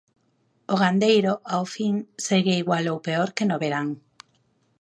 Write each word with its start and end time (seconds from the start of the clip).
O 0.73 0.75
gandeiro, 0.81 1.33
ao 1.53 1.65
fin, 1.75 1.95
segue 2.25 2.53
igual 2.61 2.85
ou 2.93 2.97
peor 3.05 3.29
que 3.35 3.45
no 3.49 3.57
verán. 3.63 3.87